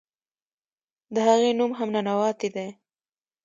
د 1.13 1.15
هغې 1.27 1.51
نوم 1.59 1.71
هم 1.79 1.89
"ننواتې" 1.95 2.49
دے. 2.55 2.67